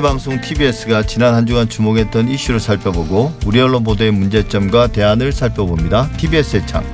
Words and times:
국민의 0.00 0.02
방송 0.02 0.40
TBS가 0.40 1.02
지난 1.04 1.34
한 1.34 1.46
주간 1.46 1.68
주목했던 1.68 2.28
이슈를 2.28 2.58
살펴보고 2.58 3.32
우리 3.46 3.60
언론 3.60 3.84
보도의 3.84 4.10
문제점과 4.10 4.88
대안을 4.88 5.30
살펴봅니다. 5.30 6.10
TBS의 6.16 6.66
창. 6.66 6.84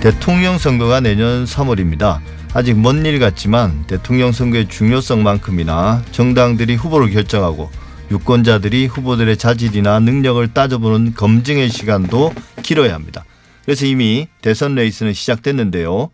대통령 0.00 0.58
선거가 0.58 1.00
내년 1.00 1.44
3월입니다. 1.44 2.20
아직 2.52 2.78
먼 2.78 3.06
일 3.06 3.18
같지만 3.18 3.86
대통령 3.86 4.32
선거의 4.32 4.68
중요성만큼이나 4.68 6.02
정당들이 6.10 6.74
후보를 6.74 7.10
결정하고 7.10 7.70
유권자들이 8.10 8.86
후보들의 8.86 9.36
자질이나 9.36 10.00
능력을 10.00 10.52
따져보는 10.52 11.14
검증의 11.14 11.70
시간도 11.70 12.34
길어야 12.62 12.94
합니다. 12.94 13.24
그래서 13.64 13.86
이미 13.86 14.28
대선 14.42 14.74
레이스는 14.74 15.12
시작됐는데요. 15.12 16.10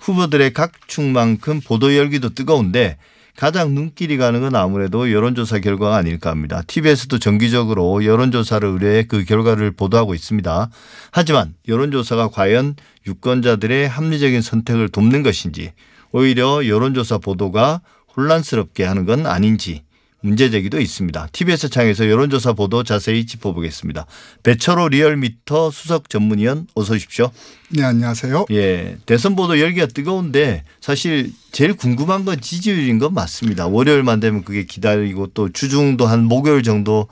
후보들의 0.00 0.52
각축만큼 0.52 1.60
보도 1.62 1.96
열기도 1.96 2.30
뜨거운데 2.34 2.98
가장 3.36 3.74
눈길이 3.74 4.16
가는 4.16 4.40
건 4.40 4.54
아무래도 4.54 5.12
여론조사 5.12 5.60
결과가 5.60 5.96
아닐까 5.96 6.30
합니다. 6.30 6.62
TBS도 6.66 7.18
정기적으로 7.18 8.04
여론조사를 8.04 8.68
의뢰해 8.68 9.04
그 9.04 9.24
결과를 9.24 9.72
보도하고 9.72 10.14
있습니다. 10.14 10.70
하지만 11.10 11.54
여론조사가 11.68 12.28
과연 12.28 12.76
유권자들의 13.06 13.88
합리적인 13.88 14.42
선택을 14.42 14.88
돕는 14.88 15.22
것인지 15.22 15.72
오히려 16.12 16.66
여론조사 16.66 17.18
보도가 17.18 17.80
혼란스럽게 18.16 18.84
하는 18.84 19.06
건 19.06 19.26
아닌지 19.26 19.84
문제 20.22 20.50
제기도 20.50 20.80
있습니다. 20.80 21.28
TBS 21.32 21.70
창에서 21.70 22.08
여론조사 22.08 22.52
보도 22.52 22.82
자세히 22.82 23.24
짚어보겠습니다. 23.24 24.06
배철호 24.42 24.88
리얼미터 24.88 25.70
수석 25.70 26.10
전문위원 26.10 26.66
어서 26.74 26.94
오십시오. 26.94 27.30
네, 27.70 27.82
안녕하세요. 27.82 28.46
예. 28.50 28.98
대선 29.06 29.34
보도 29.34 29.58
열기가 29.58 29.86
뜨거운데 29.86 30.64
사실 30.80 31.32
제일 31.52 31.74
궁금한 31.74 32.24
건 32.24 32.40
지지율인 32.40 32.98
건 32.98 33.14
맞습니다. 33.14 33.66
월요일만 33.66 34.20
되면 34.20 34.44
그게 34.44 34.64
기다리고 34.64 35.28
또 35.28 35.50
주중도 35.50 36.06
한 36.06 36.24
목요일 36.24 36.62
정도 36.62 37.08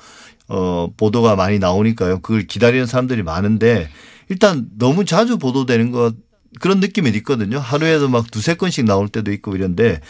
어 0.49 0.89
보도가 0.97 1.37
많이 1.37 1.59
나오니까요. 1.59 2.21
그걸 2.21 2.47
기다리는 2.47 2.87
사람들이 2.87 3.23
많은데 3.23 3.89
일단 4.29 4.67
너무 4.79 5.05
자주 5.05 5.39
보도되는 5.39 5.93
것 5.93 6.15
그런 6.61 6.81
느낌이 6.81 7.11
있거든요. 7.19 7.59
하루에도 7.59 8.09
막 8.09 8.31
두세 8.31 8.55
건씩 8.55 8.85
나올 8.85 9.09
때도 9.09 9.33
있고 9.33 9.55
이런데 9.55 10.01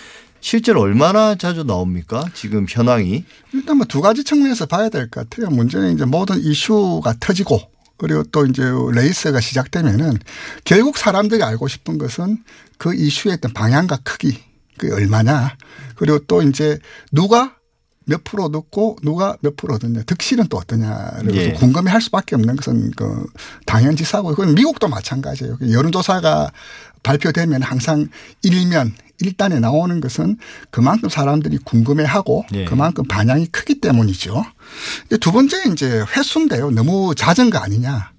실제로 0.40 0.80
얼마나 0.80 1.34
자주 1.34 1.64
나옵니까? 1.64 2.24
지금 2.34 2.66
현황이? 2.68 3.24
일단 3.52 3.76
뭐 3.78 3.86
두 3.86 4.00
가지 4.00 4.22
측면에서 4.24 4.66
봐야 4.66 4.88
될 4.88 5.08
것 5.10 5.28
같아요. 5.28 5.50
문제는 5.50 5.94
이제 5.94 6.04
모든 6.04 6.38
이슈가 6.38 7.14
터지고 7.20 7.60
그리고 7.96 8.22
또 8.24 8.46
이제 8.46 8.62
레이스가 8.92 9.40
시작되면은 9.40 10.18
결국 10.64 10.98
사람들이 10.98 11.42
알고 11.42 11.66
싶은 11.68 11.98
것은 11.98 12.38
그 12.78 12.94
이슈의 12.94 13.34
어떤 13.34 13.52
방향과 13.52 13.98
크기 14.04 14.38
그게 14.78 14.92
얼마냐 14.94 15.56
그리고 15.96 16.20
또 16.20 16.42
이제 16.42 16.78
누가 17.10 17.56
몇 18.08 18.24
프로 18.24 18.44
얻었고 18.44 18.98
누가 19.02 19.36
몇 19.40 19.54
프로 19.56 19.74
얻었냐 19.74 20.02
득실은 20.04 20.48
또 20.48 20.56
어떠냐를 20.56 21.34
예. 21.34 21.52
궁금해 21.52 21.90
할 21.90 22.00
수밖에 22.00 22.34
없는 22.36 22.56
것은 22.56 22.92
그 22.96 23.26
당연지사고 23.66 24.30
그건 24.30 24.54
미국도 24.54 24.88
마찬가지예요. 24.88 25.58
여론조사가 25.70 26.50
발표되면 27.02 27.62
항상 27.62 28.08
일면 28.42 28.94
일단에 29.20 29.60
나오는 29.60 30.00
것은 30.00 30.38
그만큼 30.70 31.08
사람들이 31.08 31.58
궁금해하고 31.58 32.44
네. 32.50 32.64
그만큼 32.64 33.04
반향이 33.06 33.46
크기 33.48 33.80
때문이죠. 33.80 34.44
두 35.20 35.32
번째 35.32 35.64
이제 35.72 36.04
횟수인데요. 36.16 36.70
너무 36.70 37.14
잦은 37.14 37.50
거 37.50 37.58
아니냐. 37.58 38.12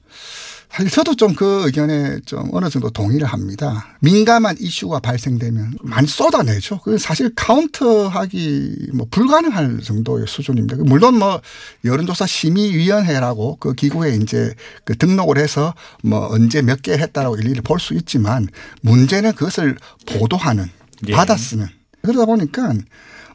저도 0.91 1.15
좀 1.15 1.33
그 1.35 1.63
의견에 1.65 2.19
좀 2.25 2.49
어느 2.53 2.69
정도 2.69 2.89
동의를 2.89 3.27
합니다. 3.27 3.87
민감한 4.01 4.55
이슈가 4.59 4.99
발생되면 4.99 5.77
많이 5.81 6.07
쏟아내죠. 6.07 6.79
그 6.83 6.97
사실 6.97 7.31
카운트하기 7.35 8.91
뭐 8.93 9.07
불가능할 9.09 9.79
정도의 9.81 10.25
수준입니다. 10.27 10.77
물론 10.85 11.17
뭐 11.19 11.41
여론조사 11.85 12.25
심의위원회라고 12.27 13.57
그 13.59 13.73
기구에 13.73 14.15
이제 14.15 14.53
그 14.85 14.97
등록을 14.97 15.37
해서 15.37 15.73
뭐 16.03 16.27
언제 16.31 16.61
몇 16.61 16.81
개 16.81 16.93
했다라고 16.93 17.37
일일이 17.37 17.61
볼 17.61 17.79
수 17.79 17.93
있지만 17.93 18.47
문제는 18.81 19.33
그것을 19.33 19.77
보도하는 20.05 20.69
예. 21.07 21.13
받아쓰면 21.13 21.67
그러다 22.03 22.25
보니까 22.25 22.73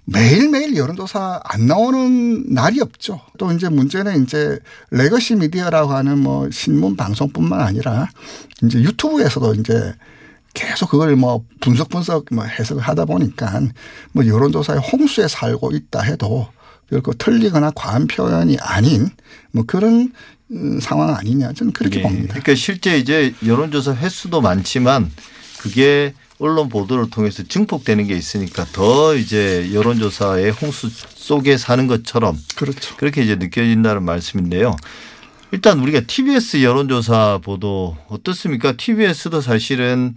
매일매일 0.07 0.77
여론조사 0.77 1.41
안 1.45 1.67
나오는 1.67 2.45
날이 2.53 2.81
없죠. 2.81 3.21
또 3.39 3.51
이제 3.53 3.69
문제는 3.69 4.23
이제 4.23 4.59
legacy 4.91 5.37
미디어라고 5.37 5.93
하는 5.93 6.19
뭐 6.19 6.51
신문 6.51 6.97
방송뿐만 6.97 7.61
아니라 7.61 8.09
이제 8.63 8.81
유튜브에서도 8.81 9.55
이제 9.55 9.95
계속 10.53 10.91
그걸 10.91 11.17
뭐 11.17 11.45
분석 11.61 11.89
분석 11.89 12.27
뭐 12.31 12.45
해석을 12.45 12.83
하다 12.83 13.07
보니까 13.07 13.63
뭐 14.13 14.27
여론조사의 14.27 14.81
홍수에 14.81 15.27
살고 15.27 15.73
있다 15.73 16.03
해도 16.03 16.49
결코 16.91 17.13
틀리거나 17.15 17.73
과한 17.75 18.07
표현이 18.07 18.59
아닌 18.61 19.09
뭐 19.53 19.65
그런 19.67 20.13
음, 20.51 20.79
상황 20.81 21.15
아니냐 21.15 21.55
저는 21.55 21.73
그렇게 21.73 21.97
네. 21.97 22.03
봅니다. 22.03 22.35
그러니까 22.35 22.55
실제 22.55 22.99
이제 22.99 23.35
여론조사 23.45 23.95
횟수도 23.95 24.43
많지만 24.43 25.11
그게 25.59 26.13
언론 26.39 26.69
보도를 26.69 27.11
통해서 27.11 27.43
증폭되는 27.43 28.07
게 28.07 28.15
있으니까 28.15 28.65
더 28.73 29.15
이제 29.15 29.73
여론조사의 29.73 30.51
홍수 30.51 30.89
속에 30.91 31.57
사는 31.57 31.87
것처럼 31.87 32.37
그렇죠. 32.57 32.97
그렇게 32.97 33.23
이제 33.23 33.37
느껴진다는 33.37 34.03
말씀인데요. 34.03 34.77
일단 35.53 35.79
우리가 35.79 36.01
TBS 36.01 36.63
여론조사 36.63 37.39
보도 37.43 37.97
어떻습니까? 38.09 38.73
TBS도 38.73 39.41
사실은 39.41 40.15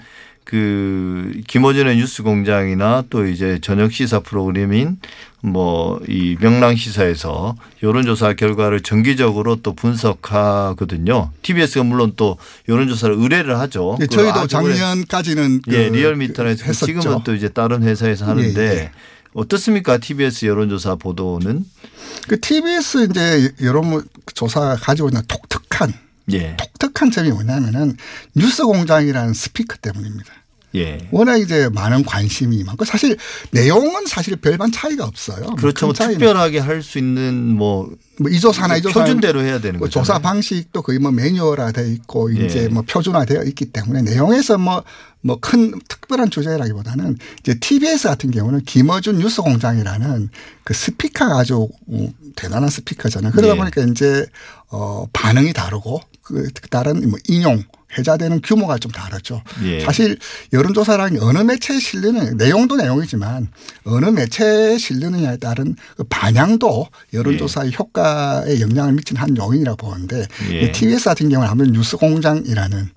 그 0.48 1.42
김어준의 1.46 1.98
뉴스 1.98 2.24
공장이나 2.24 3.04
또 3.10 3.28
이제 3.28 3.60
저녁 3.62 3.92
시사 3.92 4.22
프로그램인 4.22 4.98
뭐 5.42 6.00
이 6.08 6.38
명랑 6.40 6.78
시사에서 6.78 7.58
여론조사 7.84 8.34
결과를 8.36 8.80
정기적으로 8.82 9.58
또 9.58 9.74
분석하거든요. 9.76 11.32
TBS가 11.42 11.84
물론 11.84 12.14
또 12.16 12.38
여론조사를 12.70 13.14
의뢰를 13.14 13.60
하죠. 13.60 13.98
네, 14.00 14.08
저희도 14.08 14.48
작년까지는 14.48 15.64
그 15.68 15.74
예, 15.74 15.90
리얼미터에서 15.90 16.66
그 16.66 16.72
지금은 16.72 17.24
또 17.26 17.36
이제 17.36 17.50
다른 17.50 17.84
회사에서 17.84 18.26
하는데 18.26 18.62
예, 18.62 18.78
예. 18.84 18.92
어떻습니까? 19.34 19.98
TBS 19.98 20.46
여론조사 20.46 20.96
보도는? 20.96 21.66
그 22.30 22.40
TBS 22.40 23.08
이제 23.10 23.54
여론조사가 23.62 24.78
가지고 24.78 25.10
있는 25.10 25.22
독특한 25.28 25.94
예. 26.34 26.58
독특한 26.58 27.12
점이 27.12 27.30
뭐냐면은 27.32 27.98
뉴스 28.36 28.64
공장이라는 28.64 29.34
스피커 29.34 29.78
때문입니다. 29.82 30.34
예. 30.76 30.98
워낙 31.12 31.38
이제 31.38 31.70
많은 31.70 32.04
관심이 32.04 32.64
많고 32.64 32.86
사실 32.86 33.18
내용은 33.52 34.06
사실 34.06 34.36
별반 34.36 34.72
차이가 34.72 35.06
없어요. 35.06 35.56
그렇죠. 35.56 35.88
뭐 35.88 35.94
특별하게 35.94 36.60
할 36.60 36.84
수 36.84 37.00
있는 37.00 37.56
뭐, 37.56 37.90
뭐 38.20 38.30
이조사나 38.30 38.78
이조사 38.78 39.00
표준대로 39.00 39.42
해야 39.42 39.60
되는 39.60 39.80
뭐 39.80 39.88
거죠. 39.88 40.02
조사 40.02 40.20
방식도 40.20 40.82
거의 40.82 41.00
뭐 41.00 41.12
매뉴얼화돼 41.12 41.90
있고 41.94 42.30
이제 42.30 42.64
예. 42.64 42.68
뭐 42.68 42.84
표준화되어 42.84 43.44
있기 43.44 43.66
때문에 43.66 44.02
내용에서 44.02 44.58
뭐 44.58 44.84
뭐 45.22 45.38
큰 45.42 45.74
특별한 45.88 46.30
주제라기보다는 46.30 47.18
이제 47.40 47.60
TBS 47.60 48.08
같은 48.08 48.32
경우는 48.32 48.64
김어준 48.64 49.18
뉴스 49.18 49.42
공장이라는 49.42 50.30
그 50.64 50.74
스피커가 50.74 51.40
아주 51.40 51.68
대단한 52.36 52.70
스피커잖아요. 52.70 53.32
그러다 53.34 53.54
예. 53.54 53.58
보니까 53.58 53.82
이제 53.84 54.26
어 54.70 55.06
반응이 55.14 55.54
다르고 55.54 56.02
그 56.28 56.52
다른 56.70 57.10
뭐 57.10 57.20
인용 57.28 57.64
회자되는 57.98 58.42
규모가 58.42 58.78
좀 58.78 58.92
다르죠. 58.92 59.42
예. 59.64 59.80
사실 59.80 60.18
여론조사라는 60.52 61.20
게 61.20 61.26
어느 61.26 61.40
매체에 61.40 61.80
실리는 61.80 62.36
내용도 62.38 62.76
내용이지만 62.76 63.48
어느 63.86 64.06
매체에 64.08 64.78
실리느냐에 64.78 65.38
따른 65.38 65.76
그 65.96 66.04
반향도 66.04 66.88
여론조사의 67.14 67.72
예. 67.72 67.76
효과에 67.78 68.60
영향을 68.60 68.94
미치는 68.94 69.22
한 69.22 69.38
요인이라고 69.38 69.78
보는데 69.78 70.28
예. 70.52 70.72
TBS 70.72 71.06
같은 71.06 71.30
경우는 71.30 71.50
아무래도 71.50 71.74
뉴스공장이라는 71.74 72.90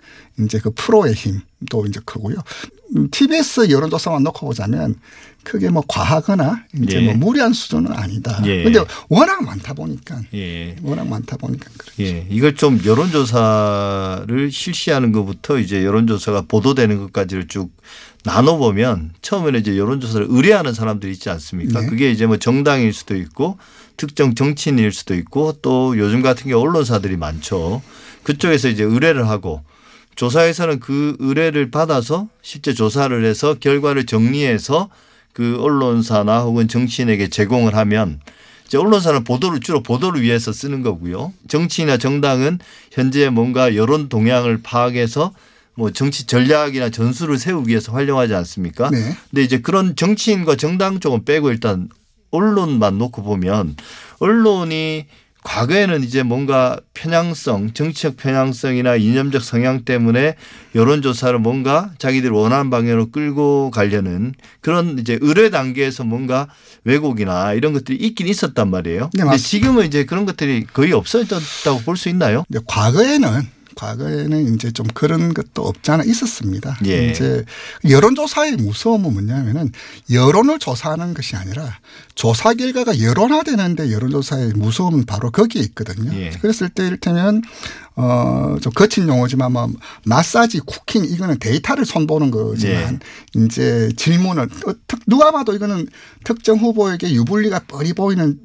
이제 0.44 0.58
그 0.58 0.70
프로의 0.70 1.14
힘도 1.14 1.86
이제 1.86 2.00
크고요. 2.04 2.36
TBS 3.10 3.70
여론조사만 3.70 4.22
놓고 4.24 4.46
보자면 4.46 4.96
크게 5.42 5.70
뭐 5.70 5.82
과하거나 5.86 6.64
이제 6.82 7.00
예. 7.00 7.00
뭐 7.00 7.14
무리한 7.14 7.52
수준은 7.52 7.92
아니다. 7.92 8.42
예. 8.44 8.62
근데 8.62 8.80
워낙 9.08 9.42
많다 9.42 9.74
보니까 9.74 10.20
예. 10.34 10.76
워낙 10.82 11.06
많다 11.06 11.36
보니까 11.36 11.70
그렇죠. 11.76 12.02
예. 12.02 12.26
이걸 12.28 12.54
좀 12.54 12.80
여론조사를 12.84 14.50
실시하는 14.50 15.12
것부터 15.12 15.58
이제 15.58 15.84
여론조사가 15.84 16.42
보도되는 16.42 16.98
것까지를 16.98 17.48
쭉 17.48 17.70
나눠 18.22 18.58
보면 18.58 19.12
처음에는 19.22 19.60
이제 19.60 19.78
여론조사를 19.78 20.26
의뢰하는 20.28 20.74
사람들이 20.74 21.12
있지 21.12 21.30
않습니까? 21.30 21.80
네. 21.80 21.86
그게 21.86 22.10
이제 22.10 22.26
뭐 22.26 22.36
정당일 22.36 22.92
수도 22.92 23.16
있고 23.16 23.56
특정 23.96 24.34
정치인일 24.34 24.92
수도 24.92 25.14
있고 25.14 25.54
또 25.62 25.96
요즘 25.98 26.20
같은 26.20 26.50
경우 26.50 26.62
언론사들이 26.62 27.16
많죠. 27.16 27.82
그쪽에서 28.24 28.68
이제 28.68 28.84
의뢰를 28.84 29.28
하고 29.28 29.62
조사에서는 30.16 30.80
그 30.80 31.16
의뢰를 31.18 31.70
받아서 31.70 32.28
실제 32.42 32.74
조사를 32.74 33.24
해서 33.24 33.54
결과를 33.58 34.06
정리해서 34.06 34.88
그 35.32 35.58
언론사나 35.60 36.40
혹은 36.40 36.68
정치인에게 36.68 37.28
제공을 37.28 37.74
하면 37.76 38.20
이제 38.66 38.78
언론사는 38.78 39.24
보도를 39.24 39.60
주로 39.60 39.82
보도를 39.82 40.22
위해서 40.22 40.52
쓰는 40.52 40.82
거고요. 40.82 41.32
정치인이나 41.48 41.98
정당은 41.98 42.58
현재 42.92 43.28
뭔가 43.28 43.74
여론 43.74 44.08
동향을 44.08 44.60
파악해서 44.62 45.32
뭐 45.74 45.90
정치 45.90 46.26
전략이나 46.26 46.90
전술을 46.90 47.38
세우기 47.38 47.70
위해서 47.70 47.92
활용하지 47.92 48.34
않습니까? 48.34 48.90
네. 48.90 49.16
근데 49.30 49.42
이제 49.42 49.60
그런 49.60 49.96
정치인과 49.96 50.56
정당 50.56 51.00
쪽은 51.00 51.24
빼고 51.24 51.50
일단 51.50 51.88
언론만 52.30 52.98
놓고 52.98 53.22
보면 53.22 53.76
언론이 54.18 55.06
과거에는 55.42 56.04
이제 56.04 56.22
뭔가 56.22 56.78
편향성, 56.94 57.72
정치적 57.72 58.16
편향성이나 58.18 58.96
이념적 58.96 59.42
성향 59.42 59.84
때문에 59.84 60.34
여론조사를 60.74 61.38
뭔가 61.38 61.90
자기들이 61.98 62.30
원하는 62.32 62.68
방향으로 62.70 63.10
끌고 63.10 63.70
가려는 63.70 64.34
그런 64.60 64.98
이제 64.98 65.18
의뢰 65.22 65.48
단계에서 65.50 66.04
뭔가 66.04 66.48
왜곡이나 66.84 67.54
이런 67.54 67.72
것들이 67.72 67.96
있긴 67.98 68.28
있었단 68.28 68.70
말이에요. 68.70 69.04
네, 69.04 69.08
근데 69.12 69.24
맞습니다. 69.24 69.48
지금은 69.48 69.86
이제 69.86 70.04
그런 70.04 70.26
것들이 70.26 70.66
거의 70.72 70.92
없어졌다고 70.92 71.80
볼 71.84 71.96
수 71.96 72.08
있나요? 72.08 72.44
이제 72.50 72.58
과거에는 72.66 73.42
과거에는 73.80 74.54
이제 74.54 74.70
좀 74.70 74.86
그런 74.92 75.32
것도 75.32 75.62
없지 75.62 75.90
않아 75.90 76.04
있었습니다. 76.04 76.76
예. 76.84 77.10
이제 77.10 77.44
여론조사의 77.88 78.56
무서움은 78.56 79.10
뭐냐면은 79.14 79.72
여론을 80.10 80.58
조사하는 80.58 81.14
것이 81.14 81.36
아니라 81.36 81.78
조사 82.14 82.52
결과가 82.52 83.00
여론화되는데 83.00 83.90
여론조사의 83.90 84.52
무서움은 84.54 85.06
바로 85.06 85.30
거기에 85.30 85.62
있거든요. 85.62 86.12
예. 86.14 86.28
그랬을 86.30 86.68
때 86.68 86.86
이를테면 86.86 87.40
어좀 87.94 88.72
거친 88.74 89.08
용어지만 89.08 89.52
뭐 89.52 89.72
마사지, 90.04 90.60
쿠킹 90.60 91.06
이거는 91.06 91.38
데이터를 91.38 91.86
손보는 91.86 92.30
거지만 92.30 93.00
이제 93.34 93.90
질문을 93.96 94.48
누가 95.06 95.30
봐도 95.30 95.54
이거는 95.54 95.88
특정 96.24 96.58
후보에게 96.58 97.12
유불리가 97.12 97.60
뻔히 97.60 97.94
보이는 97.94 98.38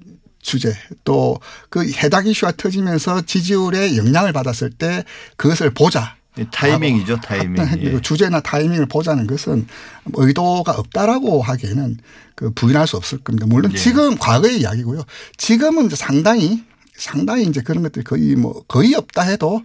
주제 0.46 0.74
또 1.04 1.40
그 1.70 1.90
해당 1.92 2.26
이슈가 2.28 2.54
터지면서 2.56 3.24
지지율에 3.24 3.98
영향을 3.98 4.32
받았을 4.32 4.70
때 4.70 5.04
그것을 5.36 5.72
보자. 5.72 6.16
타이밍이죠, 6.52 7.20
타이밍. 7.22 7.66
예. 7.80 7.92
그 7.92 8.02
주제나 8.02 8.42
타이밍을 8.42 8.88
보자는 8.88 9.26
것은 9.26 9.68
의도가 10.14 10.74
없다라고 10.74 11.42
하기에는 11.42 11.98
그 12.36 12.52
부인할 12.52 12.88
수 12.88 12.98
없을 12.98 13.20
겁니다. 13.20 13.46
물론 13.48 13.72
예. 13.74 13.78
지금 13.78 14.18
과거의 14.18 14.60
이야기고요. 14.60 15.04
지금은 15.38 15.86
이제 15.86 15.96
상당히 15.96 16.64
상당히 16.98 17.44
이제 17.44 17.62
그런 17.62 17.84
것들이 17.84 18.04
거의 18.04 18.36
뭐 18.36 18.64
거의 18.68 18.96
없다 18.96 19.24
해도 19.24 19.62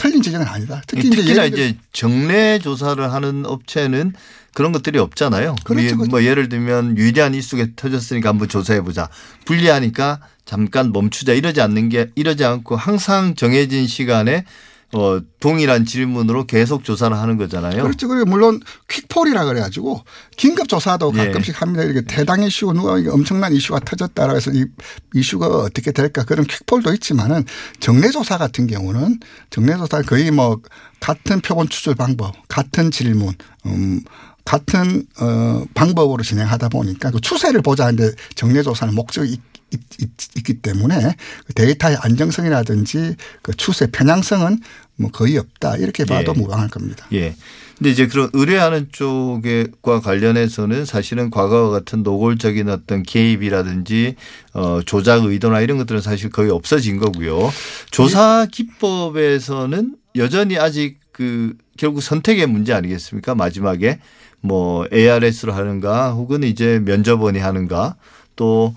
틀린 0.00 0.22
지적은 0.22 0.46
아니다. 0.46 0.80
특히 0.86 1.08
이제 1.08 1.16
특히나 1.16 1.44
이제 1.44 1.76
정례 1.92 2.58
조사를 2.58 3.12
하는 3.12 3.44
업체는 3.44 4.14
그런 4.54 4.72
것들이 4.72 4.98
없잖아요. 4.98 5.56
그렇죠, 5.62 5.84
우리 5.86 5.92
그렇죠. 5.94 6.10
뭐 6.10 6.24
예를 6.24 6.48
들면 6.48 6.96
유리한 6.96 7.34
이슈가 7.34 7.66
터졌으니까 7.76 8.30
한번 8.30 8.48
조사해 8.48 8.80
보자. 8.80 9.10
불리하니까 9.44 10.20
잠깐 10.46 10.92
멈추자 10.92 11.34
이러지 11.34 11.60
않는 11.60 11.90
게 11.90 12.08
이러지 12.14 12.46
않고 12.46 12.76
항상 12.76 13.34
정해진 13.34 13.86
시간에 13.86 14.46
어 14.92 15.20
동일한 15.38 15.84
질문으로 15.84 16.46
계속 16.46 16.82
조사를 16.82 17.16
하는 17.16 17.36
거잖아요. 17.36 17.82
그렇죠. 17.84 18.08
그리고 18.08 18.26
물론 18.26 18.60
퀵폴이라 18.88 19.44
그래가지고 19.44 20.02
긴급 20.36 20.68
조사도 20.68 21.12
예. 21.14 21.26
가끔씩 21.26 21.62
합니다. 21.62 21.84
이렇게 21.84 22.02
대당 22.02 22.42
이슈 22.42 22.72
누가 22.72 22.94
엄청난 23.12 23.52
이슈가 23.52 23.80
터졌다라 23.80 24.34
해서 24.34 24.50
이 24.52 24.66
이슈가 25.14 25.46
어떻게 25.46 25.92
될까 25.92 26.24
그런 26.24 26.44
퀵폴도 26.44 26.92
있지만은 26.94 27.44
정례 27.78 28.10
조사 28.10 28.36
같은 28.36 28.66
경우는 28.66 29.20
정례 29.50 29.76
조사 29.76 30.02
거의 30.02 30.32
뭐 30.32 30.60
같은 30.98 31.40
표본 31.40 31.68
추출 31.68 31.94
방법, 31.94 32.34
같은 32.48 32.90
질문, 32.90 33.34
음 33.66 34.02
같은 34.44 35.06
어 35.20 35.64
방법으로 35.74 36.24
진행하다 36.24 36.68
보니까 36.70 37.12
그 37.12 37.20
추세를 37.20 37.62
보자 37.62 37.86
하는데 37.86 38.10
정례 38.34 38.62
조사는 38.62 38.92
목적이 38.94 39.38
있- 39.72 40.36
있기 40.36 40.54
때문에 40.62 41.14
그 41.46 41.54
데이터의 41.54 41.96
안정성이라든지 42.00 43.16
그 43.42 43.56
추세 43.56 43.86
편향성은 43.90 44.60
뭐 44.96 45.10
거의 45.10 45.38
없다 45.38 45.76
이렇게 45.76 46.04
봐도 46.04 46.32
예. 46.36 46.38
무방할 46.40 46.68
겁니다. 46.68 47.06
예. 47.12 47.34
근데 47.78 47.90
이제 47.92 48.06
그런 48.08 48.28
의뢰하는 48.34 48.88
쪽과 48.92 50.00
관련해서는 50.00 50.84
사실은 50.84 51.30
과거와 51.30 51.70
같은 51.70 52.02
노골적인 52.02 52.68
어떤 52.68 53.02
개입이라든지 53.02 54.16
어 54.52 54.80
조작 54.84 55.24
의도나 55.24 55.60
이런 55.62 55.78
것들은 55.78 56.02
사실 56.02 56.28
거의 56.28 56.50
없어진 56.50 56.98
거고요. 56.98 57.50
조사 57.90 58.46
기법에서는 58.52 59.96
여전히 60.16 60.58
아직 60.58 60.98
그 61.12 61.56
결국 61.78 62.02
선택의 62.02 62.46
문제 62.46 62.72
아니겠습니까? 62.74 63.34
마지막에 63.34 63.98
뭐 64.42 64.86
ARS로 64.92 65.52
하는가 65.52 66.12
혹은 66.12 66.42
이제 66.42 66.80
면접원이 66.84 67.38
하는가 67.38 67.96
또 68.36 68.74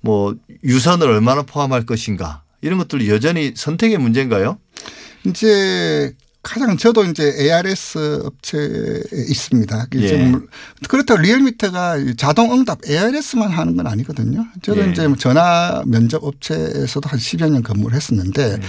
뭐 0.00 0.34
유선을 0.64 1.06
얼마나 1.08 1.42
포함할 1.42 1.84
것인가 1.86 2.42
이런 2.62 2.78
것들 2.78 3.08
여전히 3.08 3.52
선택의 3.56 3.98
문제인가요? 3.98 4.58
이제 5.24 6.14
가장 6.42 6.78
저도 6.78 7.04
이제 7.04 7.34
ARS 7.38 8.22
업체에 8.24 9.02
있습니다. 9.28 9.86
예. 9.96 10.16
물- 10.24 10.48
그렇다고 10.88 11.20
리얼미터가 11.20 11.98
자동 12.16 12.52
응답 12.54 12.78
ARS만 12.88 13.50
하는 13.50 13.76
건 13.76 13.86
아니거든요. 13.86 14.46
저도 14.62 14.86
예. 14.86 14.90
이제 14.90 15.06
뭐 15.06 15.18
전화 15.18 15.82
면접 15.86 16.24
업체에서도 16.24 17.06
한 17.08 17.18
10여 17.18 17.50
년 17.50 17.62
근무를 17.62 17.94
했었는데 17.94 18.52
예. 18.52 18.60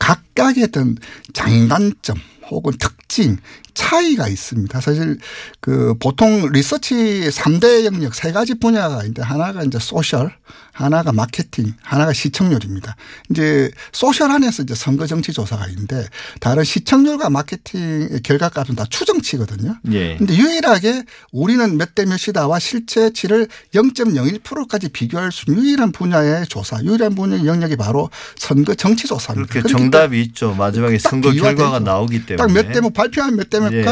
각각의 0.00 0.64
어떤 0.64 0.96
장단점 1.32 2.16
혹은 2.50 2.72
특징 2.80 3.36
차이가 3.80 4.28
있습니다. 4.28 4.78
사실 4.80 5.18
그 5.60 5.94
보통 5.98 6.50
리서치 6.52 7.30
3대 7.30 7.84
영역 7.86 8.14
세 8.14 8.30
가지 8.30 8.54
분야가 8.54 8.98
있는데 9.00 9.22
하나가 9.22 9.62
이제 9.62 9.78
social, 9.80 10.30
하나가 10.72 11.12
마케팅, 11.12 11.72
하나가 11.82 12.12
시청률입니다. 12.12 12.94
이제 13.30 13.70
소셜 13.92 14.30
안에서 14.30 14.62
이제 14.64 14.74
선거 14.74 15.06
정치 15.06 15.32
조사가 15.32 15.66
있는데 15.68 16.06
다른 16.40 16.62
시청률과 16.62 17.30
마케팅의 17.30 18.20
결과값은 18.22 18.74
다 18.76 18.84
추정치거든요. 18.88 19.76
예. 19.92 20.16
근데 20.18 20.36
유일하게 20.36 21.04
우리는 21.32 21.76
몇 21.78 21.90
대 21.94 22.04
몇이다와 22.04 22.58
실체치를 22.60 23.48
0.01%까지 23.74 24.88
비교할 24.90 25.32
수 25.32 25.44
있는 25.48 25.64
유일한 25.64 25.90
분야의 25.90 26.46
조사, 26.46 26.80
유일한 26.84 27.14
분야의 27.16 27.46
영역이 27.46 27.76
바로 27.76 28.10
선거 28.36 28.74
정치 28.74 29.06
조사입니다. 29.08 29.52
그렇게 29.52 29.68
그렇기 29.68 29.72
정답이 29.82 30.20
있죠. 30.22 30.54
마지막에 30.54 30.98
딱 30.98 31.10
선거 31.10 31.32
결과가 31.32 31.78
되죠. 31.80 31.90
나오기 31.90 32.26
때문에. 32.26 32.36
딱 32.36 32.50
몇 32.52 32.72
대 32.72 32.80
뭐 32.80 32.90
발표한 32.90 33.34
몇대 33.36 33.58
예. 33.72 33.84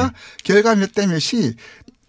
결과 0.44 0.74
몇 0.74 0.92
대 0.92 1.06
몇이 1.06 1.54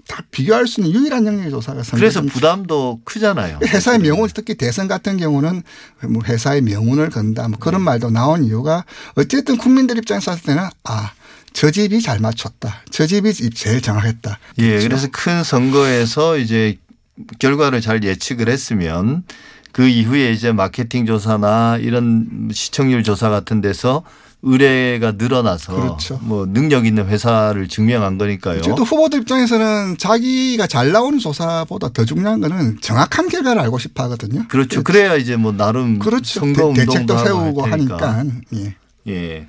다 0.07 0.23
비교할 0.31 0.65
수 0.65 0.81
있는 0.81 0.99
유일한 0.99 1.49
조사가 1.51 1.83
선거 1.83 1.97
그래서. 1.97 2.21
부담도 2.21 3.01
크잖아요. 3.05 3.59
회사의 3.63 3.99
명운 3.99 4.27
특히 4.33 4.55
대선 4.55 4.87
같은 4.87 5.17
경우는 5.17 5.61
뭐 6.09 6.23
회사의 6.25 6.61
명운을 6.61 7.09
건다 7.11 7.43
뭐 7.43 7.51
네. 7.51 7.57
그런 7.59 7.81
말도 7.81 8.09
나온 8.09 8.43
이유가 8.43 8.85
어쨌든 9.15 9.57
국민들 9.57 9.97
입장에서 9.97 10.31
봤을 10.31 10.45
때는 10.45 10.63
아 10.83 11.11
저 11.51 11.71
집이 11.71 11.99
잘 12.01 12.19
맞췄다. 12.19 12.83
저 12.91 13.07
집이 13.07 13.33
제일 13.55 13.81
정확했다. 13.81 14.37
예, 14.59 14.67
그렇죠. 14.69 14.87
그래서 14.87 15.07
큰 15.11 15.43
선거에서 15.43 16.37
이제 16.37 16.77
결과를 17.39 17.81
잘 17.81 18.03
예측을 18.03 18.47
했으면 18.49 19.23
그 19.71 19.87
이후에 19.87 20.31
이제 20.31 20.51
마케팅 20.51 21.07
조사나 21.07 21.77
이런 21.81 22.49
시청률 22.53 23.03
조사 23.03 23.29
같은 23.29 23.61
데서 23.61 24.03
의뢰가 24.41 25.13
늘어나서 25.17 25.75
그렇죠. 25.75 26.19
뭐 26.21 26.45
능력 26.45 26.85
있는 26.85 27.07
회사를 27.07 27.67
증명한 27.67 28.17
거니까요. 28.17 28.61
저도 28.61 28.83
후보들 28.83 29.21
입장에서는 29.21 29.97
자기가 29.97 30.65
잘 30.67 30.91
나오는 30.93 31.19
조사보다 31.19 31.89
더 31.89 32.05
중요한 32.05 32.39
거는 32.39 32.79
정확한 32.81 33.27
결과를 33.27 33.61
알고 33.63 33.79
싶어 33.79 34.03
하거든요. 34.03 34.47
그렇죠. 34.47 34.81
그래야 34.83 35.15
이제 35.15 35.35
뭐 35.35 35.51
나름 35.51 35.99
그렇죠. 35.99 36.39
선거 36.39 36.61
대- 36.73 36.81
운동도 36.81 36.91
대책도 36.93 37.17
세우고. 37.17 37.61
하니까. 37.65 38.23
예. 38.55 38.75
예. 39.07 39.47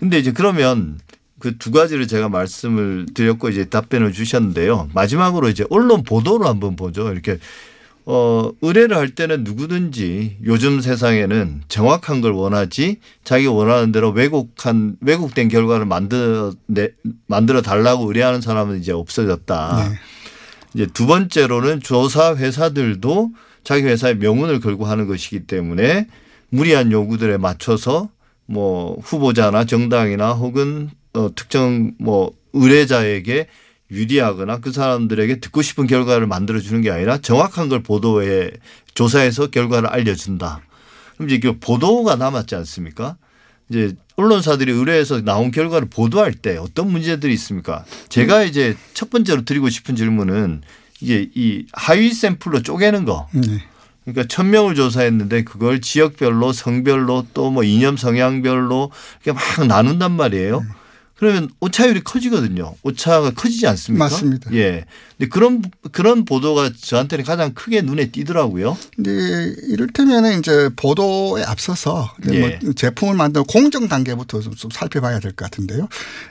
근데 0.00 0.18
이제 0.18 0.32
그러면 0.32 0.98
그 1.38 1.56
두 1.58 1.70
가지를 1.72 2.06
제가 2.06 2.28
말씀을 2.28 3.06
드렸고 3.14 3.48
이제 3.48 3.64
답변을 3.64 4.12
주셨는데요. 4.12 4.88
마지막으로 4.94 5.48
이제 5.48 5.64
언론 5.70 6.02
보도를 6.04 6.46
한번 6.46 6.76
보죠. 6.76 7.12
이렇게 7.12 7.38
어, 8.04 8.50
의뢰를 8.60 8.96
할 8.96 9.10
때는 9.10 9.44
누구든지 9.44 10.38
요즘 10.44 10.80
세상에는 10.80 11.62
정확한 11.68 12.20
걸 12.20 12.32
원하지 12.32 12.98
자기가 13.22 13.52
원하는 13.52 13.92
대로 13.92 14.10
왜곡한, 14.10 14.96
왜곡된 15.00 15.48
결과를 15.48 15.86
만들어, 15.86 16.52
내, 16.66 16.90
만들어 17.26 17.62
달라고 17.62 18.06
의뢰하는 18.06 18.40
사람은 18.40 18.80
이제 18.80 18.92
없어졌다. 18.92 19.88
네. 19.88 19.96
이제 20.74 20.86
두 20.92 21.06
번째로는 21.06 21.80
조사 21.80 22.34
회사들도 22.34 23.30
자기 23.62 23.84
회사의 23.84 24.16
명운을 24.16 24.60
걸고 24.60 24.86
하는 24.86 25.06
것이기 25.06 25.46
때문에 25.46 26.08
무리한 26.48 26.90
요구들에 26.90 27.36
맞춰서 27.36 28.10
뭐 28.46 28.98
후보자나 29.02 29.64
정당이나 29.64 30.32
혹은 30.32 30.90
어 31.14 31.28
특정 31.34 31.92
뭐 31.98 32.32
의뢰자에게 32.52 33.46
유리하거나 33.92 34.58
그 34.58 34.72
사람들에게 34.72 35.40
듣고 35.40 35.62
싶은 35.62 35.86
결과를 35.86 36.26
만들어 36.26 36.58
주는 36.60 36.80
게 36.80 36.90
아니라 36.90 37.18
정확한 37.18 37.68
걸 37.68 37.82
보도해 37.82 38.50
조사해서 38.94 39.48
결과를 39.48 39.88
알려준다. 39.88 40.62
그럼 41.16 41.28
이제 41.28 41.38
그 41.38 41.58
보도가 41.60 42.16
남았지 42.16 42.54
않습니까? 42.56 43.16
이제 43.68 43.94
언론사들이 44.16 44.72
의뢰해서 44.72 45.20
나온 45.20 45.50
결과를 45.50 45.88
보도할 45.88 46.32
때 46.32 46.56
어떤 46.56 46.90
문제들이 46.90 47.32
있습니까? 47.34 47.84
제가 48.08 48.42
이제 48.44 48.76
첫 48.94 49.10
번째로 49.10 49.44
드리고 49.44 49.68
싶은 49.68 49.94
질문은 49.94 50.62
이게 51.00 51.28
이 51.34 51.66
하위 51.72 52.12
샘플로 52.12 52.62
쪼개는 52.62 53.04
거. 53.04 53.28
네. 53.32 53.62
그러니까 54.04 54.26
천 54.28 54.50
명을 54.50 54.74
조사했는데 54.74 55.44
그걸 55.44 55.80
지역별로 55.80 56.52
성별로 56.52 57.26
또 57.34 57.50
뭐 57.50 57.62
이념 57.62 57.96
성향별로 57.96 58.90
이렇게 59.24 59.38
막 59.38 59.66
나눈단 59.66 60.12
말이에요. 60.12 60.64
그러면 61.22 61.50
오차율이 61.60 62.00
커지거든요. 62.02 62.74
오차가 62.82 63.30
커지지 63.30 63.68
않습니까? 63.68 64.06
맞습니다. 64.06 64.52
예. 64.54 64.84
근데 65.16 65.28
그런 65.28 65.62
그런 65.92 66.24
보도가 66.24 66.70
저한테는 66.76 67.24
가장 67.24 67.54
크게 67.54 67.82
눈에 67.82 68.10
띄더라고요. 68.10 68.76
근데 68.96 69.54
이를테면 69.68 70.40
이제 70.40 70.68
보도에 70.74 71.44
앞서서 71.44 72.12
예. 72.32 72.40
뭐 72.40 72.72
제품을 72.74 73.14
만드는 73.14 73.44
공정 73.46 73.86
단계부터 73.86 74.40
좀, 74.40 74.56
좀 74.56 74.72
살펴봐야 74.72 75.20
될 75.20 75.30
것 75.36 75.48
같은데요. 75.48 75.86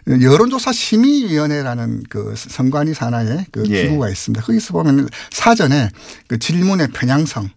여론조사 0.09 0.73
심의위원회라는 0.73 2.03
그 2.09 2.33
선관위 2.35 2.93
산하의 2.93 3.45
그 3.49 3.63
예. 3.69 3.83
기구가 3.83 4.09
있습니다. 4.09 4.43
거기서 4.45 4.73
보면 4.73 5.07
사전에 5.31 5.87
그 6.27 6.37
질문의 6.37 6.89
편향성 6.89 7.49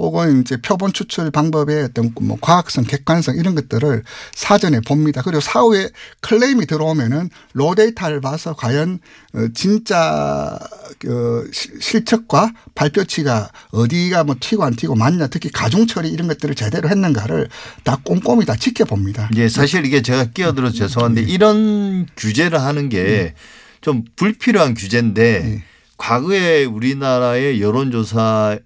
혹은 0.00 0.40
이제 0.40 0.56
표본 0.60 0.92
추출 0.92 1.30
방법의 1.30 1.84
어떤 1.84 2.12
뭐 2.20 2.38
과학성, 2.40 2.84
객관성 2.84 3.36
이런 3.36 3.54
것들을 3.54 4.02
사전에 4.34 4.80
봅니다. 4.80 5.20
그리고 5.22 5.40
사후에 5.40 5.90
클레임이 6.20 6.66
들어오면은 6.66 7.28
로 7.52 7.74
데이터를 7.74 8.20
봐서 8.20 8.54
과연 8.54 8.98
어, 9.34 9.46
진짜 9.54 10.58
그 10.98 11.48
시- 11.52 11.68
실측과 11.80 12.52
발표치가 12.74 13.50
어디가 13.72 14.24
뭐 14.24 14.36
튀고 14.40 14.64
안 14.64 14.74
튀고 14.74 14.94
맞냐 14.94 15.26
특히 15.26 15.50
가중 15.50 15.86
처리 15.86 16.08
이런 16.08 16.28
것들을 16.28 16.54
제대로 16.54 16.88
했는가를 16.88 17.48
다 17.84 17.98
꼼꼼히 18.02 18.46
다 18.46 18.56
지켜봅니다. 18.56 19.30
예, 19.36 19.48
사실 19.48 19.84
이게 19.84 20.00
제가 20.02 20.24
끼어들어서 20.30 20.74
죄송한데 20.74 21.22
이런 21.22 22.06
규제를 22.16 22.60
하는 22.60 22.88
게 22.88 23.34
좀 23.82 24.04
불필요한 24.16 24.74
규제인데 24.74 25.64
과거에 25.96 26.66
우리나라의 26.66 27.62
여론조사 27.62 28.58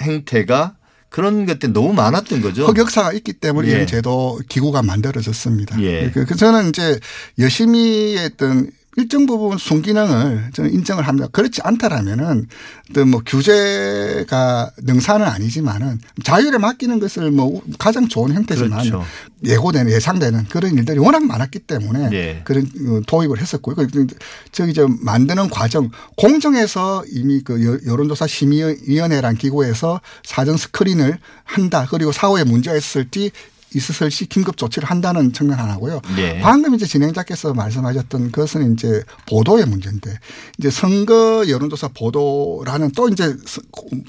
행태가 0.00 0.76
그런 1.08 1.44
것들이 1.46 1.72
너무 1.72 1.92
많았던 1.92 2.40
거죠. 2.40 2.66
흑역사가 2.66 3.12
있기 3.14 3.32
때문에 3.34 3.68
예. 3.68 3.72
이런 3.72 3.86
제도 3.86 4.38
기구가 4.48 4.82
만들어졌습니다. 4.82 5.80
예. 5.82 6.10
그- 6.12 6.24
그 6.24 6.36
저는 6.36 6.68
이제 6.68 7.00
열심히 7.38 8.16
했던 8.16 8.70
일정 8.96 9.24
부분 9.26 9.56
순기능을 9.56 10.50
저는 10.52 10.72
인정을 10.72 11.06
합니다. 11.06 11.28
그렇지 11.30 11.60
않다라면은 11.62 12.48
어떤 12.90 13.08
뭐 13.08 13.22
규제가 13.24 14.72
능사는 14.78 15.24
아니지만은 15.24 16.00
자율에 16.24 16.58
맡기는 16.58 16.98
것을 16.98 17.30
뭐 17.30 17.62
가장 17.78 18.08
좋은 18.08 18.32
형태지만 18.34 18.70
그렇죠. 18.82 19.04
예고되는 19.44 19.92
예상되는 19.92 20.46
그런 20.48 20.74
일들이 20.76 20.98
워낙 20.98 21.24
많았기 21.24 21.60
때문에 21.60 22.08
예. 22.12 22.40
그런 22.44 22.64
어, 22.88 23.00
도입을 23.06 23.40
했었고요. 23.40 23.76
그리고 23.76 24.06
저기 24.52 24.74
저 24.74 24.88
만드는 24.88 25.50
과정 25.50 25.90
공정에서 26.16 27.04
이미 27.12 27.42
그 27.42 27.64
여- 27.64 27.78
여론조사 27.86 28.26
심의위원회란 28.26 29.36
기구에서 29.36 30.00
사전 30.24 30.56
스크린을 30.56 31.18
한다. 31.44 31.86
그리고 31.90 32.12
사후에 32.12 32.44
문제가 32.44 32.76
있었을 32.76 33.08
때 33.08 33.30
있었을 33.74 34.10
시 34.10 34.26
긴급 34.26 34.56
조치를 34.56 34.88
한다는 34.90 35.32
측면 35.32 35.58
하나고요. 35.58 36.00
예. 36.18 36.40
방금 36.40 36.74
이제 36.74 36.86
진행자께서 36.86 37.54
말씀하셨던 37.54 38.32
것은 38.32 38.72
이제 38.72 39.02
보도의 39.28 39.66
문제인데 39.66 40.18
이제 40.58 40.70
선거 40.70 41.48
여론조사 41.48 41.88
보도라는 41.88 42.92
또 42.92 43.08
이제 43.08 43.36
서- 43.46 43.62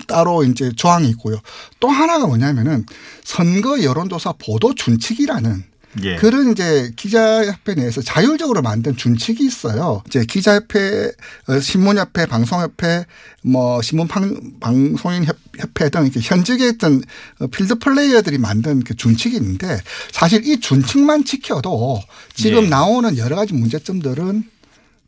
따로 0.08 0.44
이제 0.44 0.72
조항이 0.76 1.10
있고요. 1.10 1.38
또 1.80 1.90
하나가 1.90 2.26
뭐냐면은 2.28 2.86
선거 3.24 3.84
여론조사 3.84 4.34
보도 4.44 4.74
준칙이라는 4.74 5.64
예. 6.04 6.16
그런 6.16 6.54
이제 6.54 6.90
기자협회 6.96 7.74
내에서 7.76 8.02
자율적으로 8.02 8.62
만든 8.62 8.96
준칙이 8.96 9.44
있어요. 9.46 10.02
이제 10.08 10.24
기자협회, 10.24 11.12
어, 11.50 11.60
신문협회, 11.60 12.28
방송협회, 12.28 13.06
뭐 13.44 13.82
신문 13.82 14.08
방, 14.08 14.40
방송인 14.62 15.26
협- 15.26 15.36
협회 15.62 15.90
등 15.90 16.04
이렇게 16.04 16.20
현직에 16.20 16.68
있던 16.70 17.04
어, 17.40 17.48
필드 17.48 17.76
플레이어들이 17.76 18.38
만든 18.38 18.84
그 18.84 18.96
준칙이 18.96 19.36
있는데 19.38 19.80
사실 20.12 20.46
이 20.48 20.60
준칙만 20.60 21.24
지켜도 21.24 22.02
지금 22.34 22.66
예. 22.66 22.70
나오는 22.70 23.18
여러 23.18 23.36
가지 23.36 23.54
문제점들은 23.54 24.44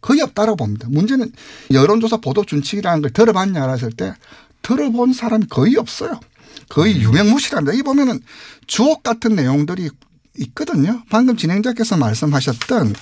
거의 0.01 0.21
없다고 0.21 0.55
봅니다. 0.55 0.87
문제는 0.89 1.31
여론조사 1.71 2.17
보도 2.17 2.45
준칙이라는 2.45 3.01
걸 3.01 3.11
들어봤냐 3.11 3.71
했을 3.71 3.91
때 3.91 4.13
들어본 4.61 5.13
사람이 5.13 5.47
거의 5.49 5.77
없어요. 5.77 6.19
거의 6.69 7.01
유명무실합니다. 7.01 7.77
이 7.77 7.83
보면은 7.83 8.19
주옥 8.67 9.03
같은 9.03 9.35
내용들이 9.35 9.89
있거든요. 10.39 11.03
방금 11.09 11.37
진행자께서 11.37 11.97
말씀하셨던 11.97 12.95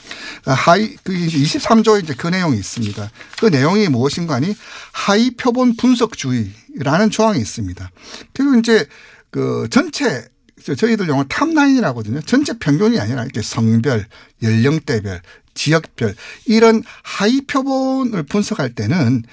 하이 0.46 0.96
그 1.03 1.13
23조 1.13 2.03
이제 2.03 2.13
그 2.13 2.27
내용이 2.27 2.58
있습니다. 2.58 3.10
그 3.39 3.46
내용이 3.46 3.88
무엇인가 3.88 4.36
하니 4.36 4.53
하이 4.91 5.31
표본 5.31 5.75
분석주의 5.75 6.51
라는 6.79 7.09
조항이 7.09 7.39
있습니다. 7.39 7.91
그리고 8.33 8.55
이제 8.55 8.87
그 9.29 9.67
전체 9.69 10.25
저희들 10.61 11.07
용어 11.07 11.23
탑라인이라고 11.23 11.99
하거든요. 11.99 12.21
전체 12.21 12.53
평균이 12.57 12.99
아니라 12.99 13.23
이렇게 13.23 13.41
성별, 13.41 14.05
연령대별, 14.43 15.21
지역별 15.53 16.15
이런 16.45 16.83
하위 17.03 17.41
표본을 17.41 18.23
분석할 18.23 18.73
때는 18.73 19.23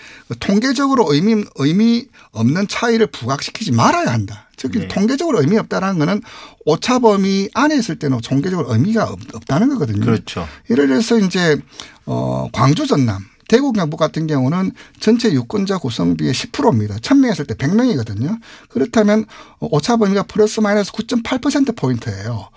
통계적으로 0.40 1.12
의미 1.12 1.44
의미 1.56 2.06
없는 2.32 2.68
차이를 2.68 3.06
부각시키지 3.08 3.72
말아야 3.72 4.12
한다. 4.12 4.48
즉 4.56 4.72
네. 4.72 4.88
통계적으로 4.88 5.40
의미 5.40 5.56
없다라는 5.58 5.98
거는 5.98 6.20
오차 6.64 6.98
범위 6.98 7.48
안에 7.54 7.76
있을 7.76 7.98
때는 7.98 8.20
통계적으로 8.20 8.72
의미가 8.72 9.04
없, 9.04 9.20
없다는 9.32 9.68
거거든요. 9.70 10.04
그렇죠. 10.04 10.48
예를 10.70 10.88
들어서 10.88 11.18
이제 11.18 11.60
어 12.04 12.48
광주 12.52 12.86
전남 12.86 13.24
대구 13.48 13.72
경북 13.72 13.96
같은 13.96 14.26
경우는 14.26 14.72
전체 15.00 15.32
유권자 15.32 15.78
구성비의 15.78 16.32
10%입니다. 16.34 16.96
1000명 16.96 17.30
했을 17.30 17.46
때 17.46 17.54
100명이거든요. 17.54 18.38
그렇다면 18.68 19.24
오차 19.60 19.96
범위가 19.96 20.24
플러스 20.24 20.60
마이너스 20.60 20.92
9.8% 20.92 21.74
포인트예요. 21.76 22.50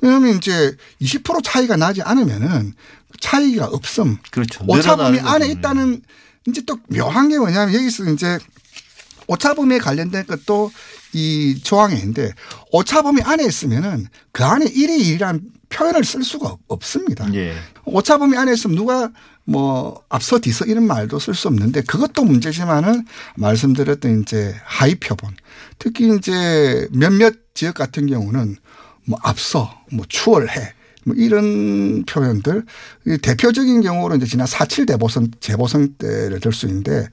그러면 0.00 0.36
이제 0.36 0.74
20% 1.02 1.42
차이가 1.44 1.76
나지 1.76 2.02
않으면은 2.02 2.72
차이가 3.20 3.66
없음. 3.66 4.16
그렇죠. 4.30 4.64
오차 4.66 4.96
범위 4.96 5.18
안에. 5.20 5.48
있다는 5.48 6.02
이제 6.48 6.62
또 6.66 6.78
묘한 6.88 7.28
게 7.28 7.38
뭐냐면 7.38 7.74
여기서 7.74 8.04
이제 8.10 8.38
오차 9.26 9.52
범위에 9.54 9.78
관련된 9.78 10.26
것도 10.26 10.70
이 11.12 11.60
조항에 11.62 11.94
있는데 11.96 12.32
오차 12.72 13.02
범위 13.02 13.20
안에 13.22 13.44
있으면은 13.44 14.06
그 14.32 14.44
안에 14.44 14.64
1이 14.66 15.18
1이라는 15.18 15.42
표현을 15.68 16.04
쓸 16.04 16.22
수가 16.22 16.48
없- 16.48 16.60
없습니다. 16.68 17.32
예. 17.34 17.54
오차 17.84 18.16
범위 18.18 18.36
안에 18.38 18.54
있으면 18.54 18.76
누가 18.76 19.10
뭐 19.48 20.04
앞서 20.10 20.38
뒤서 20.38 20.66
이런 20.66 20.86
말도 20.86 21.18
쓸 21.18 21.34
수 21.34 21.48
없는데 21.48 21.80
그것도 21.80 22.22
문제지만은 22.22 23.06
말씀드렸던 23.36 24.20
이제 24.20 24.54
하위 24.62 24.96
표본 24.96 25.34
특히 25.78 26.14
이제 26.14 26.86
몇몇 26.92 27.32
지역 27.54 27.76
같은 27.76 28.06
경우는 28.06 28.56
뭐 29.06 29.18
앞서 29.22 29.74
뭐 29.90 30.04
추월해 30.06 30.74
뭐 31.08 31.16
이런 31.16 32.04
표현들 32.04 32.64
이 33.06 33.18
대표적인 33.18 33.80
경우로 33.80 34.16
이제 34.16 34.26
지난 34.26 34.46
4.7 34.46 34.86
대보선 34.86 35.32
재보선 35.40 35.94
때를 35.98 36.40
들 36.40 36.52
수 36.52 36.66
있는데 36.66 37.08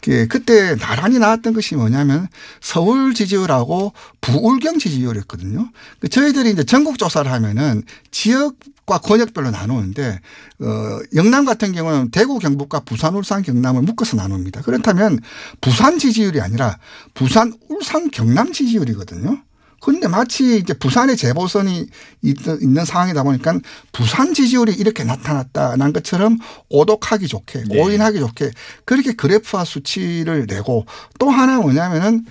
그게 0.00 0.26
그때 0.26 0.76
나란히 0.76 1.18
나왔던 1.18 1.54
것이 1.54 1.74
뭐냐면 1.76 2.28
서울 2.60 3.14
지지율하고 3.14 3.92
부울경 4.20 4.78
지지율이었거든요. 4.78 5.70
그 6.00 6.08
저희들이 6.08 6.50
이제 6.50 6.64
전국 6.64 6.98
조사를 6.98 7.30
하면은 7.30 7.82
지역 8.10 8.56
과 8.86 8.98
권역별로 8.98 9.50
나누는데 9.50 10.20
어 10.60 10.98
영남 11.14 11.46
같은 11.46 11.72
경우는 11.72 12.10
대구 12.10 12.38
경북과 12.38 12.80
부산 12.80 13.14
울산 13.14 13.40
경남을 13.40 13.80
묶어서 13.80 14.18
나눕니다. 14.18 14.60
그렇다면 14.60 15.20
부산 15.62 15.98
지지율이 15.98 16.42
아니라 16.42 16.76
부산 17.14 17.54
울산 17.70 18.10
경남 18.10 18.52
지지율이거든요. 18.52 19.40
그런데 19.84 20.08
마치 20.08 20.56
이제 20.56 20.72
부산의 20.72 21.16
재보선이 21.16 21.86
있- 22.22 22.46
있는 22.62 22.84
상황이다 22.86 23.22
보니까 23.22 23.58
부산 23.92 24.32
지지율이 24.32 24.72
이렇게 24.72 25.04
나타났다는 25.04 25.92
것처럼 25.92 26.38
오독하기 26.70 27.28
좋게 27.28 27.64
네. 27.68 27.80
오인하기 27.82 28.18
좋게 28.18 28.50
그렇게 28.86 29.12
그래프와 29.12 29.64
수치를 29.66 30.46
내고 30.48 30.86
또 31.18 31.28
하나 31.28 31.58
뭐냐면은 31.58 32.24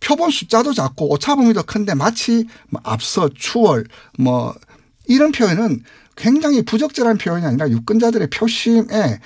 표본 0.00 0.30
숫자도 0.30 0.74
작고 0.74 1.12
오차 1.12 1.36
범위 1.36 1.52
도 1.52 1.62
큰데 1.62 1.94
마치 1.94 2.46
뭐 2.68 2.80
앞서 2.84 3.28
추월 3.32 3.84
뭐 4.18 4.54
이런 5.06 5.30
표현은 5.30 5.82
굉장히 6.16 6.62
부적절한 6.62 7.18
표현이 7.18 7.46
아니라 7.46 7.70
유권자들의 7.70 8.28
표심에 8.30 9.20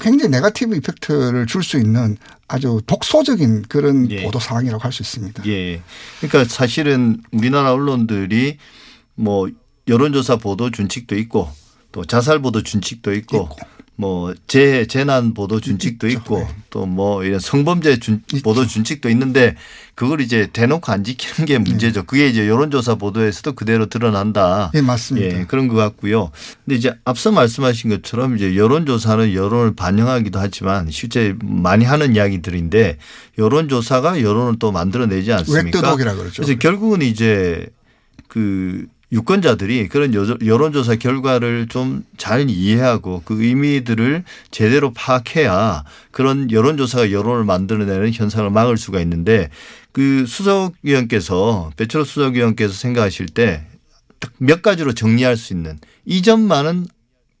굉장히 0.00 0.30
네가티브 0.30 0.76
이펙트를 0.76 1.46
줄 1.46 1.62
수 1.62 1.78
있는 1.78 2.16
아주 2.48 2.80
독소적인 2.86 3.62
그런 3.68 4.10
예. 4.10 4.22
보도 4.22 4.38
사항이라고 4.40 4.82
할 4.82 4.92
수 4.92 5.02
있습니다. 5.02 5.44
예. 5.46 5.82
그러니까 6.20 6.44
사실은 6.52 7.22
우리나라 7.32 7.72
언론들이 7.72 8.58
뭐 9.14 9.48
여론조사 9.86 10.36
보도 10.36 10.70
준칙도 10.70 11.16
있고 11.18 11.48
또 11.92 12.04
자살 12.04 12.40
보도 12.40 12.62
준칙도 12.62 13.14
있고, 13.14 13.48
뭐 14.00 14.32
재, 14.46 14.86
재난 14.86 15.34
보도 15.34 15.60
준칙도. 15.60 16.08
있고 16.08 16.38
네. 16.38 16.48
또뭐 16.70 17.24
이런 17.24 17.38
성범죄 17.38 17.98
준, 17.98 18.22
보도 18.42 18.66
준칙도 18.66 19.10
있는데 19.10 19.56
그걸 19.94 20.22
이제 20.22 20.48
대놓고 20.50 20.90
안 20.90 21.04
지키는 21.04 21.46
게 21.46 21.58
문제죠. 21.58 22.04
그게 22.04 22.26
이제 22.28 22.48
여론조사 22.48 22.94
보도에서도 22.94 23.52
그대로 23.52 23.86
드러난다. 23.86 24.70
예, 24.74 24.80
맞습니다. 24.80 25.40
예, 25.40 25.44
그런 25.44 25.68
것 25.68 25.74
같고요. 25.74 26.30
근데 26.64 26.76
이제 26.76 26.94
앞서 27.04 27.30
말씀하신 27.30 27.90
것처럼 27.90 28.36
이제 28.36 28.56
여론조사는 28.56 29.34
여론을 29.34 29.74
반영하기도 29.74 30.38
하지만 30.38 30.90
실제 30.90 31.36
많이 31.42 31.84
하는 31.84 32.16
이야기들인데 32.16 32.96
여론조사가 33.36 34.22
여론을 34.22 34.58
또 34.58 34.72
만들어내지 34.72 35.30
않습니까? 35.34 35.78
웹도독이라 35.78 36.14
그러죠. 36.14 36.42
그래서 36.42 36.58
결국은 36.58 37.02
이제 37.02 37.66
그 38.28 38.86
유권자들이 39.12 39.88
그런 39.88 40.14
여- 40.14 40.36
여론조사 40.44 40.96
결과를 40.96 41.66
좀 41.68 42.04
잘 42.16 42.48
이해하고 42.50 43.22
그 43.24 43.42
의미들을 43.42 44.24
제대로 44.50 44.92
파악해야 44.92 45.84
그런 46.10 46.50
여론조사가 46.50 47.10
여론을 47.12 47.44
만들어내는 47.44 48.12
현상을 48.12 48.48
막을 48.50 48.76
수가 48.76 49.00
있는데 49.00 49.48
그 49.92 50.26
수석위원께서 50.26 51.72
배철호 51.76 52.04
수석위원께서 52.04 52.72
생각하실 52.74 53.26
때 53.26 53.64
딱 54.20 54.32
몇 54.36 54.60
가지로 54.60 54.92
정리할 54.92 55.36
수 55.38 55.54
있는 55.54 55.78
이 56.04 56.20
점만은 56.20 56.86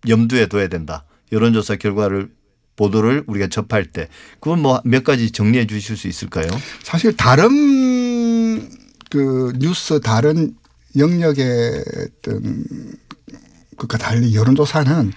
염두에 0.08 0.46
둬야 0.46 0.68
된다. 0.68 1.04
여론조사 1.30 1.76
결과를 1.76 2.30
보도를 2.76 3.22
우리가 3.26 3.48
접할 3.48 3.84
때 3.84 4.08
그건 4.40 4.62
뭐 4.62 4.80
몇 4.84 5.04
가지 5.04 5.30
정리해 5.30 5.66
주실 5.66 5.98
수 5.98 6.08
있을까요? 6.08 6.46
사실 6.82 7.14
다른 7.18 8.66
그 9.10 9.52
뉴스 9.58 10.00
다른 10.00 10.54
영역의 10.96 11.84
어떤 12.18 12.66
그과 13.76 13.96
달리 13.98 14.34
여론조사는 14.34 15.12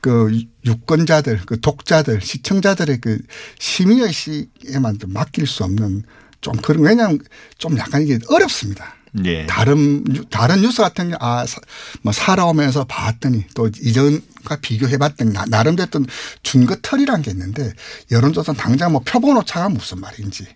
그 0.00 0.38
유권자들, 0.64 1.40
그 1.46 1.60
독자들, 1.60 2.20
시청자들의 2.20 3.00
그 3.00 3.18
시민의식에만 3.58 4.98
좀 4.98 5.12
맡길 5.12 5.46
수 5.46 5.64
없는 5.64 6.04
좀 6.40 6.54
그런 6.56 6.82
왜냐하면 6.84 7.18
좀 7.58 7.76
약간 7.78 8.02
이게 8.02 8.18
어렵습니다. 8.28 8.94
예. 9.24 9.46
다른 9.46 10.02
뉴- 10.04 10.24
다른 10.28 10.60
뉴스 10.60 10.82
같은 10.82 11.10
경우 11.10 11.18
아뭐 11.20 12.12
살아오면서 12.12 12.84
봤더니 12.84 13.46
또 13.54 13.68
이전과 13.68 14.56
비교해 14.60 14.98
봤더니 14.98 15.32
나- 15.32 15.44
나름대로 15.48 15.86
어떤 15.86 16.04
준거털이란 16.42 17.22
게 17.22 17.30
있는데 17.30 17.72
여론조사는 18.10 18.58
당장 18.58 18.92
뭐 18.92 19.02
표본 19.04 19.36
오차가 19.36 19.68
무슨 19.68 20.00
말인지 20.00 20.46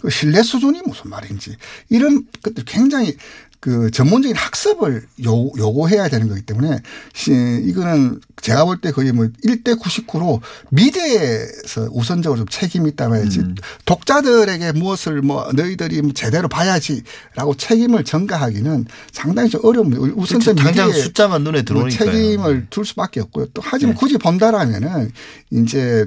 그 0.00 0.10
신뢰 0.10 0.42
수준이 0.42 0.82
무슨 0.84 1.10
말인지 1.10 1.56
이런 1.88 2.26
것들 2.42 2.64
굉장히 2.64 3.16
그 3.66 3.90
전문적인 3.90 4.36
학습을 4.36 5.02
요, 5.24 5.50
요구해야 5.58 6.08
되는 6.08 6.28
거기 6.28 6.40
때문에 6.42 6.78
시, 7.12 7.32
이거는 7.64 8.20
제가 8.40 8.64
볼 8.64 8.76
때 8.80 8.92
거의 8.92 9.10
뭐 9.10 9.26
1대 9.44 9.76
99로 9.80 10.40
미디어에서 10.70 11.88
우선적으로 11.90 12.38
좀 12.38 12.46
책임이 12.48 12.90
있다면야지 12.90 13.40
음. 13.40 13.54
독자들에게 13.84 14.70
무엇을 14.70 15.20
뭐 15.20 15.50
너희들이 15.52 16.00
뭐 16.02 16.12
제대로 16.12 16.46
봐야지라고 16.46 17.56
책임을 17.56 18.04
전가하기는 18.04 18.84
상당히 19.10 19.50
좀 19.50 19.62
어려운 19.64 19.92
우선 20.14 20.38
그렇죠. 20.38 20.54
당장 20.54 20.92
숫자만 20.92 21.42
눈에 21.42 21.58
뭐 21.58 21.64
들어오니까요. 21.64 22.12
책임을 22.12 22.66
둘 22.70 22.84
수밖에 22.84 23.18
없고요. 23.20 23.46
또 23.52 23.62
하지만 23.64 23.96
네. 23.96 23.98
굳이 23.98 24.16
본다라면은 24.16 25.10
이제 25.50 26.04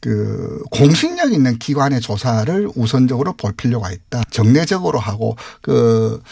그 0.00 0.62
공신력 0.70 1.34
있는 1.34 1.58
기관의 1.58 2.00
조사를 2.00 2.70
우선적으로 2.74 3.34
볼 3.34 3.52
필요가 3.52 3.92
있다. 3.92 4.22
정례적으로 4.30 4.98
하고 4.98 5.36
그. 5.60 6.22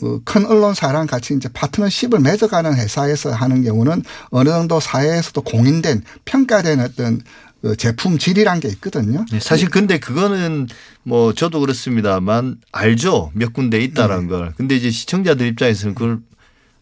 그큰 0.00 0.46
언론사랑 0.46 1.06
같이 1.06 1.34
이제 1.34 1.48
파트너십을 1.52 2.20
맺어가는 2.20 2.76
회사에서 2.76 3.32
하는 3.32 3.62
경우는 3.62 4.02
어느 4.30 4.48
정도 4.48 4.80
사회에서도 4.80 5.40
공인된 5.42 6.02
평가된 6.24 6.80
어떤 6.80 7.22
그 7.64 7.76
제품 7.76 8.18
질이란 8.18 8.60
게 8.60 8.68
있거든요. 8.68 9.24
네, 9.30 9.40
사실 9.40 9.70
근데 9.70 9.98
그거는 9.98 10.68
뭐 11.02 11.32
저도 11.32 11.60
그렇습니다만 11.60 12.58
알죠 12.72 13.30
몇 13.34 13.54
군데 13.54 13.78
네. 13.78 13.84
있다라는 13.84 14.28
걸. 14.28 14.52
근데 14.56 14.76
이제 14.76 14.90
시청자들 14.90 15.46
입장에서는 15.46 15.94
그걸 15.94 16.18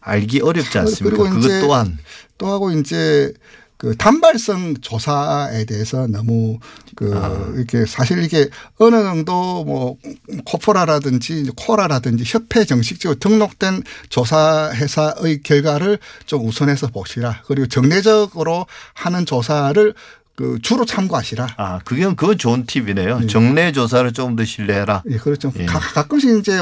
알기 0.01 0.41
어렵지 0.41 0.77
않습니까? 0.79 1.23
그것 1.23 1.61
또한 1.61 1.97
또 2.37 2.47
하고 2.47 2.71
이제 2.71 3.33
그 3.83 3.97
단발성 3.97 4.75
조사에 4.79 5.65
대해서 5.65 6.07
너무 6.07 6.57
그 6.95 7.13
아. 7.13 7.51
이렇게 7.53 7.85
사실 7.85 8.23
이게 8.23 8.47
어느 8.79 8.95
정도 9.03 9.65
뭐 9.65 9.97
코포라라든지 10.45 11.51
코라라든지 11.57 12.23
협회 12.25 12.63
정식적으로 12.63 13.19
등록된 13.19 13.83
조사 14.07 14.71
회사의 14.73 15.43
결과를 15.43 15.99
좀 16.25 16.47
우선해서 16.47 16.87
보시라. 16.87 17.41
그리고 17.45 17.67
정례적으로 17.67 18.67
하는 18.93 19.25
조사를 19.25 19.93
그 20.35 20.57
주로 20.63 20.83
참고하시라. 20.83 21.47
아 21.57 21.79
그게 21.85 22.03
그건 22.05 22.37
좋은 22.37 22.65
팁이네요. 22.65 23.27
정례 23.27 23.71
조사를 23.71 24.11
조금 24.13 24.35
더 24.35 24.43
신뢰해라. 24.43 25.03
예, 25.11 25.17
그렇죠. 25.17 25.53
예. 25.59 25.65
가, 25.65 25.77
가끔씩 25.79 26.39
이제 26.39 26.59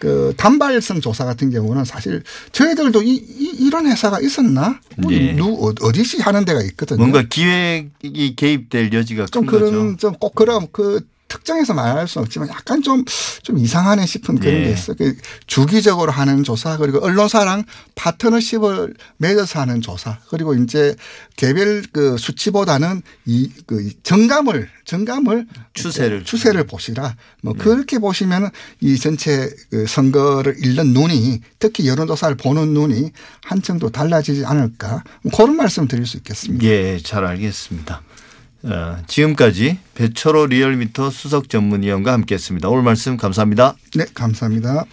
그 0.00 0.34
단발성 0.36 1.00
조사 1.00 1.24
같은 1.24 1.50
경우는 1.50 1.84
사실 1.84 2.24
저희들도 2.50 3.02
이, 3.02 3.14
이, 3.14 3.70
런 3.70 3.86
회사가 3.86 4.18
있었나? 4.20 4.80
뭐 4.96 5.12
예. 5.12 5.32
누, 5.34 5.44
어- 5.46 5.72
어디시 5.82 6.20
하는 6.20 6.44
데가 6.44 6.62
있거든요. 6.62 6.98
뭔가 6.98 7.22
기획이 7.22 8.34
개입될 8.34 8.92
여지가 8.92 9.26
좀큰 9.26 9.46
그런 9.50 9.70
거죠. 9.92 9.96
좀꼭 9.98 10.34
그럼 10.34 10.66
그 10.72 11.00
특정해서 11.32 11.72
말할 11.72 12.06
수는 12.06 12.26
없지만 12.26 12.48
약간 12.48 12.82
좀, 12.82 13.04
좀 13.42 13.58
이상하네 13.58 14.04
싶은 14.04 14.38
그런 14.38 14.54
예. 14.54 14.64
게 14.64 14.72
있어요. 14.72 14.96
그 14.96 15.16
주기적으로 15.46 16.12
하는 16.12 16.44
조사 16.44 16.76
그리고 16.76 16.98
언론사랑 17.02 17.64
파트너십을 17.94 18.94
맺어서 19.16 19.60
하는 19.60 19.80
조사 19.80 20.18
그리고 20.28 20.54
이제 20.54 20.94
개별 21.36 21.82
그 21.92 22.16
수치보다는 22.18 23.02
이 23.26 23.50
그 23.66 23.88
정감을 24.02 24.68
정감을 24.84 25.46
추세를 25.74 26.24
추세를 26.24 26.66
보시라. 26.66 27.16
뭐 27.42 27.54
네. 27.54 27.62
그렇게 27.62 27.98
보시면 27.98 28.50
이 28.80 28.98
전체 28.98 29.48
그 29.70 29.86
선거를 29.86 30.56
읽는 30.64 30.92
눈이 30.92 31.40
특히 31.58 31.88
여론조사를 31.88 32.36
보는 32.36 32.74
눈이 32.74 33.12
한층 33.44 33.78
더 33.78 33.88
달라지지 33.88 34.44
않을까 34.44 35.02
뭐 35.22 35.32
그런 35.34 35.56
말씀 35.56 35.88
드릴 35.88 36.06
수 36.06 36.16
있겠습니다. 36.18 36.64
예, 36.64 36.98
잘 37.02 37.24
알겠습니다. 37.24 38.02
어, 38.64 38.98
지금까지 39.06 39.78
배철호 39.94 40.46
리얼미터 40.46 41.10
수석 41.10 41.48
전문위원과 41.48 42.12
함께했습니다. 42.12 42.68
오늘 42.68 42.82
말씀 42.82 43.16
감사합니다. 43.16 43.74
네, 43.96 44.04
감사합니다. 44.14 44.84